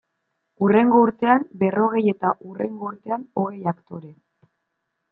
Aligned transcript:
Hurrengo 0.65 1.01
urtean 1.07 1.45
berrogei, 1.65 2.03
eta 2.15 2.33
hurrengo 2.39 2.91
urtean 2.91 3.31
hogei 3.45 3.63
aktore. 3.77 4.15